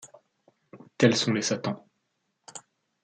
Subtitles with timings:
[0.97, 1.85] Tels sont les satans.